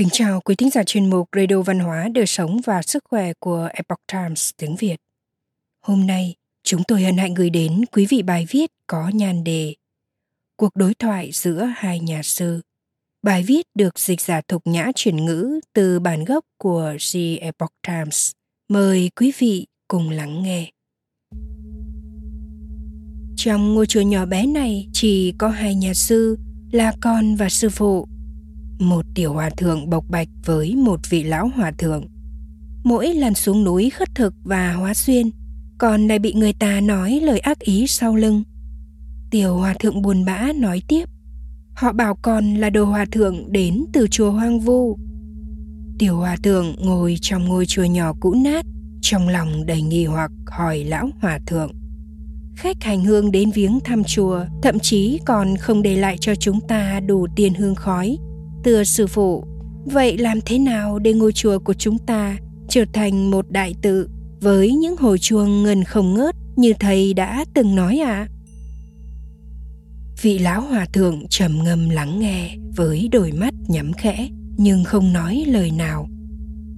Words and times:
Kính 0.00 0.08
chào 0.12 0.40
quý 0.40 0.54
thính 0.54 0.70
giả 0.70 0.82
chuyên 0.84 1.10
mục 1.10 1.28
Radio 1.36 1.62
Văn 1.62 1.78
hóa, 1.78 2.08
Đời 2.14 2.26
sống 2.26 2.60
và 2.64 2.82
Sức 2.82 3.04
khỏe 3.10 3.32
của 3.38 3.68
Epoch 3.72 4.00
Times 4.12 4.50
tiếng 4.56 4.76
Việt. 4.76 4.96
Hôm 5.86 6.06
nay, 6.06 6.34
chúng 6.64 6.82
tôi 6.88 7.02
hân 7.02 7.16
hạnh 7.16 7.34
gửi 7.34 7.50
đến 7.50 7.84
quý 7.92 8.06
vị 8.06 8.22
bài 8.22 8.46
viết 8.50 8.70
có 8.86 9.10
nhan 9.14 9.44
đề 9.44 9.74
Cuộc 10.56 10.76
đối 10.76 10.94
thoại 10.94 11.30
giữa 11.32 11.72
hai 11.76 12.00
nhà 12.00 12.22
sư. 12.22 12.60
Bài 13.22 13.42
viết 13.42 13.66
được 13.74 13.98
dịch 13.98 14.20
giả 14.20 14.40
thục 14.48 14.66
nhã 14.66 14.90
chuyển 14.94 15.24
ngữ 15.24 15.60
từ 15.72 16.00
bản 16.00 16.24
gốc 16.24 16.44
của 16.58 16.94
The 17.12 17.36
Epoch 17.40 17.72
Times. 17.86 18.30
Mời 18.68 19.10
quý 19.16 19.32
vị 19.38 19.66
cùng 19.88 20.10
lắng 20.10 20.42
nghe. 20.42 20.70
Trong 23.36 23.74
ngôi 23.74 23.86
chùa 23.86 24.00
nhỏ 24.00 24.26
bé 24.26 24.46
này 24.46 24.88
chỉ 24.92 25.34
có 25.38 25.48
hai 25.48 25.74
nhà 25.74 25.94
sư 25.94 26.38
là 26.72 26.92
con 27.00 27.36
và 27.36 27.48
sư 27.48 27.68
phụ 27.68 28.06
một 28.80 29.04
tiểu 29.14 29.32
hòa 29.32 29.50
thượng 29.50 29.90
bộc 29.90 30.04
bạch 30.08 30.28
với 30.44 30.76
một 30.76 31.00
vị 31.10 31.22
lão 31.22 31.50
hòa 31.56 31.72
thượng. 31.78 32.06
Mỗi 32.84 33.14
lần 33.14 33.34
xuống 33.34 33.64
núi 33.64 33.90
khất 33.90 34.14
thực 34.14 34.34
và 34.44 34.72
hóa 34.72 34.94
xuyên, 34.94 35.30
còn 35.78 36.08
lại 36.08 36.18
bị 36.18 36.32
người 36.32 36.52
ta 36.52 36.80
nói 36.80 37.20
lời 37.22 37.38
ác 37.38 37.58
ý 37.58 37.86
sau 37.86 38.16
lưng. 38.16 38.42
Tiểu 39.30 39.56
hòa 39.56 39.74
thượng 39.78 40.02
buồn 40.02 40.24
bã 40.24 40.52
nói 40.56 40.82
tiếp, 40.88 41.08
họ 41.74 41.92
bảo 41.92 42.16
con 42.22 42.54
là 42.54 42.70
đồ 42.70 42.84
hòa 42.84 43.04
thượng 43.12 43.52
đến 43.52 43.84
từ 43.92 44.06
chùa 44.10 44.30
hoang 44.30 44.60
vu. 44.60 44.98
Tiểu 45.98 46.16
hòa 46.16 46.36
thượng 46.42 46.74
ngồi 46.78 47.16
trong 47.20 47.44
ngôi 47.44 47.66
chùa 47.66 47.84
nhỏ 47.84 48.14
cũ 48.20 48.34
nát, 48.44 48.66
trong 49.00 49.28
lòng 49.28 49.66
đầy 49.66 49.82
nghi 49.82 50.04
hoặc 50.04 50.30
hỏi 50.46 50.84
lão 50.84 51.10
hòa 51.20 51.38
thượng. 51.46 51.72
Khách 52.56 52.76
hành 52.82 53.04
hương 53.04 53.30
đến 53.30 53.50
viếng 53.50 53.78
thăm 53.84 54.04
chùa, 54.04 54.44
thậm 54.62 54.78
chí 54.78 55.20
còn 55.26 55.56
không 55.56 55.82
để 55.82 55.96
lại 55.96 56.16
cho 56.20 56.34
chúng 56.34 56.60
ta 56.68 57.00
đủ 57.00 57.26
tiền 57.36 57.54
hương 57.54 57.74
khói 57.74 58.18
Thưa 58.64 58.84
sư 58.84 59.06
phụ, 59.06 59.44
vậy 59.84 60.18
làm 60.18 60.40
thế 60.46 60.58
nào 60.58 60.98
để 60.98 61.12
ngôi 61.12 61.32
chùa 61.32 61.58
của 61.58 61.74
chúng 61.74 61.98
ta 61.98 62.38
trở 62.68 62.84
thành 62.92 63.30
một 63.30 63.50
đại 63.50 63.74
tự 63.82 64.08
với 64.40 64.72
những 64.72 64.96
hồi 64.96 65.18
chuông 65.18 65.62
ngân 65.62 65.84
không 65.84 66.14
ngớt 66.14 66.34
như 66.56 66.72
thầy 66.80 67.14
đã 67.14 67.44
từng 67.54 67.74
nói 67.74 67.98
ạ? 67.98 68.12
À? 68.12 68.28
Vị 70.22 70.38
lão 70.38 70.60
hòa 70.60 70.86
thượng 70.92 71.28
trầm 71.28 71.64
ngâm 71.64 71.90
lắng 71.90 72.20
nghe 72.20 72.56
với 72.76 73.08
đôi 73.12 73.32
mắt 73.32 73.54
nhắm 73.68 73.92
khẽ 73.92 74.28
nhưng 74.56 74.84
không 74.84 75.12
nói 75.12 75.44
lời 75.46 75.70
nào. 75.70 76.08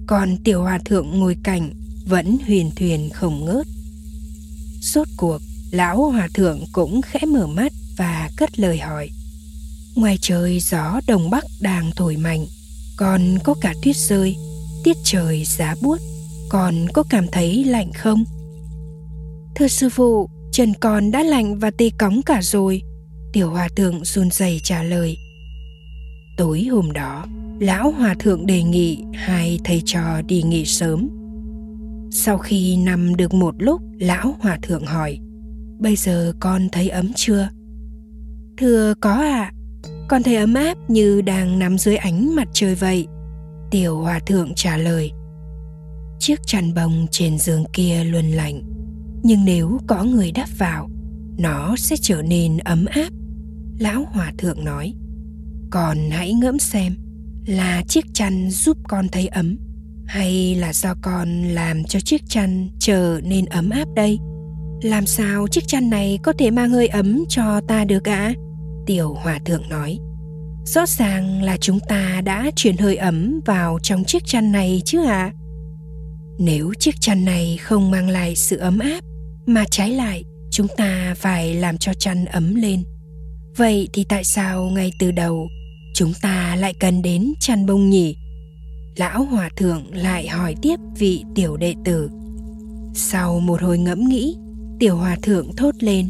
Còn 0.07 0.37
tiểu 0.43 0.61
hòa 0.61 0.79
thượng 0.85 1.19
ngồi 1.19 1.37
cạnh 1.43 1.73
vẫn 2.05 2.37
huyền 2.45 2.69
thuyền 2.75 3.09
không 3.13 3.45
ngớt. 3.45 3.67
Suốt 4.81 5.07
cuộc, 5.17 5.41
lão 5.71 6.11
hòa 6.11 6.27
thượng 6.33 6.59
cũng 6.71 7.01
khẽ 7.01 7.19
mở 7.27 7.47
mắt 7.47 7.73
và 7.97 8.29
cất 8.37 8.59
lời 8.59 8.77
hỏi– 8.77 9.09
Ngoài 9.95 10.17
trời 10.21 10.59
gió 10.59 10.99
đông 11.07 11.29
bắc 11.29 11.43
đang 11.61 11.91
thổi 11.95 12.17
mạnh, 12.17 12.45
còn 12.97 13.21
có 13.43 13.53
cả 13.61 13.73
tuyết 13.83 13.95
rơi, 13.95 14.35
tiết 14.83 14.97
trời 15.03 15.43
giá 15.45 15.75
buốt, 15.81 15.97
còn 16.49 16.75
có 16.93 17.03
cảm 17.09 17.27
thấy 17.31 17.63
lạnh 17.63 17.91
không? 17.93 18.23
Thưa 19.55 19.67
sư 19.67 19.89
phụ, 19.89 20.29
chân 20.51 20.73
con 20.79 21.11
đã 21.11 21.23
lạnh 21.23 21.59
và 21.59 21.71
tê 21.71 21.89
cóng 21.99 22.21
cả 22.21 22.41
rồi. 22.41 22.81
Tiểu 23.33 23.49
hòa 23.49 23.69
thượng 23.75 24.05
run 24.05 24.31
rẩy 24.31 24.59
trả 24.63 24.83
lời. 24.83 25.17
Tối 26.37 26.63
hôm 26.63 26.91
đó, 26.91 27.25
lão 27.59 27.91
hòa 27.91 28.15
thượng 28.19 28.45
đề 28.45 28.63
nghị 28.63 29.03
hai 29.13 29.59
thầy 29.63 29.81
trò 29.85 30.21
đi 30.21 30.43
nghỉ 30.43 30.65
sớm. 30.65 31.09
Sau 32.11 32.37
khi 32.37 32.77
nằm 32.77 33.15
được 33.15 33.33
một 33.33 33.55
lúc, 33.57 33.81
lão 33.99 34.35
hòa 34.39 34.57
thượng 34.61 34.85
hỏi, 34.85 35.19
bây 35.79 35.95
giờ 35.95 36.33
con 36.39 36.67
thấy 36.71 36.89
ấm 36.89 37.11
chưa? 37.15 37.49
Thưa 38.57 38.93
có 39.01 39.13
ạ, 39.13 39.51
à, 39.51 39.53
con 40.13 40.23
thấy 40.23 40.35
ấm 40.35 40.53
áp 40.53 40.77
như 40.87 41.21
đang 41.21 41.59
nằm 41.59 41.77
dưới 41.77 41.95
ánh 41.95 42.35
mặt 42.35 42.47
trời 42.53 42.75
vậy. 42.75 43.07
Tiểu 43.71 44.01
hòa 44.01 44.19
thượng 44.19 44.53
trả 44.55 44.77
lời, 44.77 45.11
chiếc 46.19 46.39
chăn 46.45 46.73
bông 46.73 47.07
trên 47.11 47.37
giường 47.37 47.63
kia 47.73 48.03
luôn 48.03 48.25
lạnh, 48.25 48.61
nhưng 49.23 49.45
nếu 49.45 49.79
có 49.87 50.03
người 50.03 50.31
đắp 50.31 50.49
vào, 50.57 50.89
nó 51.37 51.75
sẽ 51.77 51.95
trở 52.01 52.21
nên 52.21 52.57
ấm 52.57 52.85
áp. 52.85 53.09
Lão 53.79 54.05
hòa 54.11 54.33
thượng 54.37 54.65
nói, 54.65 54.93
còn 55.71 55.97
hãy 56.11 56.33
ngẫm 56.33 56.59
xem 56.59 56.95
là 57.45 57.83
chiếc 57.87 58.05
chăn 58.13 58.49
giúp 58.49 58.77
con 58.87 59.07
thấy 59.11 59.27
ấm 59.27 59.57
hay 60.05 60.55
là 60.55 60.73
do 60.73 60.95
con 61.01 61.43
làm 61.43 61.83
cho 61.83 61.99
chiếc 61.99 62.21
chăn 62.29 62.69
trở 62.79 63.19
nên 63.23 63.45
ấm 63.45 63.69
áp 63.69 63.87
đây? 63.95 64.17
Làm 64.83 65.05
sao 65.05 65.47
chiếc 65.47 65.67
chăn 65.67 65.89
này 65.89 66.19
có 66.23 66.33
thể 66.39 66.51
mang 66.51 66.69
hơi 66.69 66.87
ấm 66.87 67.23
cho 67.29 67.61
ta 67.67 67.85
được 67.85 68.09
ạ? 68.09 68.33
à? 68.37 68.52
Tiểu 68.85 69.13
hòa 69.13 69.39
thượng 69.45 69.69
nói, 69.69 69.97
rõ 70.65 70.85
ràng 70.85 71.43
là 71.43 71.57
chúng 71.57 71.79
ta 71.89 72.21
đã 72.25 72.51
truyền 72.55 72.77
hơi 72.77 72.95
ấm 72.95 73.39
vào 73.45 73.79
trong 73.83 74.03
chiếc 74.03 74.25
chăn 74.25 74.51
này 74.51 74.81
chứ 74.85 75.05
ạ. 75.05 75.31
À? 75.33 75.33
nếu 76.39 76.73
chiếc 76.79 76.95
chăn 77.01 77.25
này 77.25 77.57
không 77.61 77.91
mang 77.91 78.09
lại 78.09 78.35
sự 78.35 78.57
ấm 78.57 78.79
áp 78.79 79.03
mà 79.45 79.65
trái 79.71 79.91
lại 79.91 80.23
chúng 80.51 80.67
ta 80.77 81.15
phải 81.17 81.53
làm 81.53 81.77
cho 81.77 81.93
chăn 81.93 82.25
ấm 82.25 82.55
lên. 82.55 82.83
Vậy 83.57 83.89
thì 83.93 84.05
tại 84.09 84.23
sao 84.23 84.63
ngay 84.63 84.91
từ 84.99 85.11
đầu 85.11 85.47
chúng 85.95 86.13
ta 86.21 86.55
lại 86.55 86.73
cần 86.79 87.01
đến 87.01 87.33
chăn 87.39 87.65
bông 87.65 87.89
nhỉ? 87.89 88.15
Lão 88.95 89.23
hòa 89.23 89.49
thượng 89.55 89.95
lại 89.95 90.27
hỏi 90.27 90.55
tiếp 90.61 90.79
vị 90.97 91.23
tiểu 91.35 91.57
đệ 91.57 91.73
tử. 91.85 92.09
Sau 92.93 93.39
một 93.39 93.61
hồi 93.61 93.77
ngẫm 93.77 94.03
nghĩ, 94.09 94.35
tiểu 94.79 94.95
hòa 94.95 95.17
thượng 95.21 95.55
thốt 95.55 95.75
lên, 95.79 96.09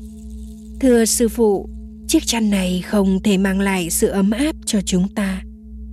thưa 0.79 1.05
sư 1.05 1.29
phụ 1.29 1.69
chiếc 2.13 2.25
chăn 2.25 2.49
này 2.49 2.81
không 2.81 3.19
thể 3.23 3.37
mang 3.37 3.59
lại 3.59 3.89
sự 3.89 4.07
ấm 4.07 4.31
áp 4.31 4.55
cho 4.65 4.81
chúng 4.81 5.07
ta, 5.15 5.43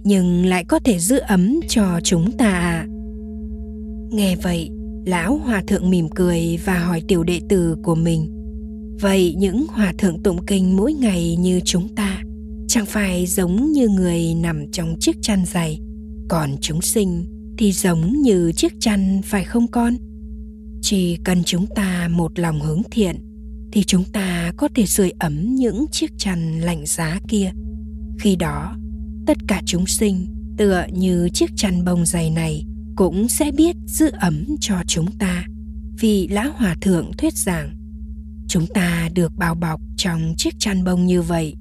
nhưng 0.04 0.46
lại 0.46 0.64
có 0.64 0.78
thể 0.78 0.98
giữ 0.98 1.18
ấm 1.18 1.60
cho 1.68 2.00
chúng 2.04 2.32
ta 2.32 2.50
à 2.50 2.86
nghe 4.10 4.36
vậy, 4.36 4.70
lão 5.06 5.36
hòa 5.36 5.62
thượng 5.66 5.90
mỉm 5.90 6.08
cười 6.08 6.58
và 6.64 6.78
hỏi 6.78 7.02
tiểu 7.08 7.24
đệ 7.24 7.40
tử 7.48 7.76
của 7.82 7.94
mình, 7.94 8.28
vậy 9.00 9.34
những 9.38 9.66
hòa 9.68 9.92
thượng 9.98 10.22
tụng 10.22 10.46
kinh 10.46 10.76
mỗi 10.76 10.92
ngày 10.92 11.36
như 11.36 11.60
chúng 11.64 11.88
ta, 11.88 12.22
chẳng 12.68 12.86
phải 12.86 13.26
giống 13.26 13.72
như 13.72 13.88
người 13.88 14.34
nằm 14.34 14.70
trong 14.72 14.96
chiếc 15.00 15.16
chăn 15.22 15.44
dày, 15.46 15.80
còn 16.28 16.50
chúng 16.60 16.82
sinh 16.82 17.26
thì 17.58 17.72
giống 17.72 18.12
như 18.22 18.52
chiếc 18.52 18.72
chăn, 18.80 19.20
phải 19.24 19.44
không 19.44 19.66
con? 19.68 19.96
Chỉ 20.82 21.16
cần 21.24 21.44
chúng 21.44 21.66
ta 21.74 22.08
một 22.08 22.38
lòng 22.38 22.60
hướng 22.60 22.82
thiện 22.90 23.29
thì 23.72 23.84
chúng 23.84 24.04
ta 24.04 24.52
có 24.56 24.68
thể 24.74 24.86
sưởi 24.86 25.12
ấm 25.18 25.54
những 25.54 25.86
chiếc 25.92 26.10
chăn 26.18 26.60
lạnh 26.60 26.86
giá 26.86 27.20
kia. 27.28 27.50
Khi 28.18 28.36
đó, 28.36 28.76
tất 29.26 29.36
cả 29.48 29.62
chúng 29.66 29.86
sinh, 29.86 30.26
tựa 30.56 30.84
như 30.92 31.28
chiếc 31.34 31.50
chăn 31.56 31.84
bông 31.84 32.06
dày 32.06 32.30
này, 32.30 32.64
cũng 32.96 33.28
sẽ 33.28 33.50
biết 33.50 33.76
giữ 33.86 34.10
ấm 34.20 34.44
cho 34.60 34.74
chúng 34.86 35.12
ta, 35.18 35.44
vì 35.98 36.28
lão 36.28 36.52
hòa 36.54 36.76
thượng 36.80 37.12
thuyết 37.18 37.34
giảng. 37.34 37.76
Chúng 38.48 38.66
ta 38.66 39.08
được 39.14 39.32
bao 39.36 39.54
bọc 39.54 39.80
trong 39.96 40.34
chiếc 40.36 40.54
chăn 40.58 40.84
bông 40.84 41.06
như 41.06 41.22
vậy, 41.22 41.54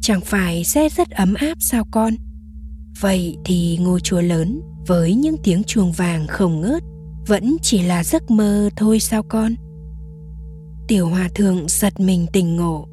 chẳng 0.00 0.20
phải 0.20 0.64
sẽ 0.64 0.88
rất 0.88 1.10
ấm 1.10 1.34
áp 1.34 1.54
sao 1.60 1.84
con? 1.90 2.14
Vậy 3.00 3.36
thì 3.44 3.78
ngôi 3.80 4.00
chùa 4.00 4.20
lớn 4.20 4.60
với 4.86 5.14
những 5.14 5.36
tiếng 5.44 5.62
chuông 5.64 5.92
vàng 5.92 6.26
không 6.26 6.60
ngớt 6.60 6.82
vẫn 7.26 7.56
chỉ 7.62 7.82
là 7.82 8.04
giấc 8.04 8.30
mơ 8.30 8.70
thôi 8.76 9.00
sao 9.00 9.22
con? 9.22 9.54
Tiểu 10.88 11.08
hòa 11.08 11.28
thượng 11.34 11.68
giật 11.68 12.00
mình 12.00 12.26
tình 12.32 12.56
ngộ. 12.56 12.88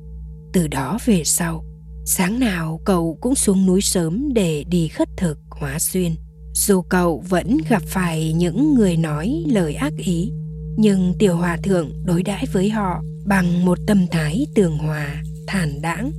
Từ 0.53 0.67
đó 0.67 0.97
về 1.06 1.23
sau, 1.25 1.63
sáng 2.06 2.39
nào 2.39 2.79
cậu 2.85 3.17
cũng 3.22 3.35
xuống 3.35 3.66
núi 3.66 3.81
sớm 3.81 4.33
để 4.33 4.63
đi 4.67 4.88
khất 4.88 5.09
thực 5.17 5.38
hóa 5.50 5.79
xuyên. 5.79 6.16
Dù 6.53 6.81
cậu 6.81 7.23
vẫn 7.29 7.57
gặp 7.69 7.81
phải 7.85 8.33
những 8.33 8.75
người 8.75 8.97
nói 8.97 9.44
lời 9.47 9.73
ác 9.73 9.94
ý, 9.97 10.31
nhưng 10.78 11.13
tiểu 11.19 11.35
hòa 11.35 11.57
thượng 11.63 11.91
đối 12.06 12.23
đãi 12.23 12.45
với 12.53 12.69
họ 12.69 13.01
bằng 13.25 13.66
một 13.66 13.78
tâm 13.88 14.07
thái 14.12 14.47
tường 14.56 14.77
hòa, 14.77 15.24
thản 15.47 15.81
đãng. 15.81 16.12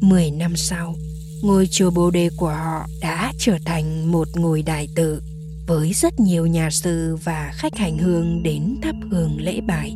Mười 0.00 0.30
năm 0.30 0.56
sau, 0.56 0.94
ngôi 1.42 1.66
chùa 1.66 1.90
bồ 1.90 2.10
đề 2.10 2.30
của 2.36 2.50
họ 2.50 2.86
đã 3.00 3.32
trở 3.38 3.56
thành 3.64 4.12
một 4.12 4.28
ngôi 4.34 4.62
đại 4.62 4.88
tự 4.96 5.22
với 5.66 5.92
rất 5.92 6.20
nhiều 6.20 6.46
nhà 6.46 6.70
sư 6.70 7.16
và 7.24 7.50
khách 7.54 7.76
hành 7.76 7.98
hương 7.98 8.42
đến 8.42 8.76
thắp 8.82 8.94
hương 9.10 9.40
lễ 9.40 9.60
bài 9.60 9.94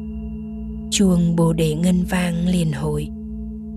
chuông 0.90 1.36
bồ 1.36 1.52
đề 1.52 1.74
ngân 1.74 2.04
vang 2.04 2.48
liền 2.48 2.72
hồi 2.72 3.08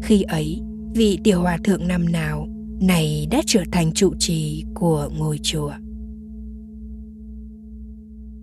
khi 0.04 0.22
ấy, 0.22 0.62
vị 0.96 1.20
tiểu 1.24 1.42
hòa 1.42 1.58
thượng 1.64 1.88
năm 1.88 2.12
nào 2.12 2.48
này 2.82 3.28
đã 3.32 3.42
trở 3.46 3.64
thành 3.72 3.94
trụ 3.94 4.14
trì 4.20 4.64
của 4.76 5.10
ngôi 5.18 5.40
chùa. 5.44 5.74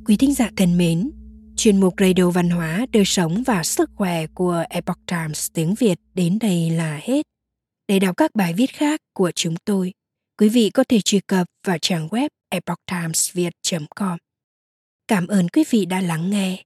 Quý 0.04 0.16
thính 0.16 0.34
giả 0.34 0.50
thân 0.56 0.78
mến, 0.78 1.10
chuyên 1.56 1.80
mục 1.80 1.94
radio 1.98 2.30
văn 2.30 2.50
hóa 2.50 2.86
đời 2.92 3.04
sống 3.04 3.42
và 3.46 3.62
sức 3.62 3.90
khỏe 3.94 4.26
của 4.26 4.64
epoch 4.70 4.98
times 5.06 5.48
tiếng 5.54 5.74
việt 5.74 5.98
đến 6.14 6.38
đây 6.40 6.70
là 6.70 7.00
hết. 7.02 7.26
Để 7.88 7.98
đọc 7.98 8.16
các 8.16 8.30
bài 8.34 8.52
viết 8.52 8.70
khác 8.70 9.00
của 9.12 9.30
chúng 9.34 9.54
tôi, 9.64 9.92
quý 10.38 10.48
vị 10.48 10.70
có 10.70 10.84
thể 10.88 11.00
truy 11.00 11.20
cập 11.26 11.46
vào 11.66 11.78
trang 11.82 12.08
web 12.08 12.28
epochtimesviet 12.48 13.52
com. 13.96 14.18
Cảm 15.08 15.26
ơn 15.26 15.48
quý 15.48 15.64
vị 15.70 15.86
đã 15.86 16.00
lắng 16.00 16.30
nghe 16.30 16.65